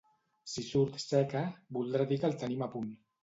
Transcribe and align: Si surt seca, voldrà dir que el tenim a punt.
Si 0.53 0.63
surt 0.67 0.95
seca, 1.03 1.43
voldrà 1.79 2.09
dir 2.13 2.19
que 2.23 2.27
el 2.33 2.39
tenim 2.45 2.65
a 2.67 2.71
punt. 2.77 2.89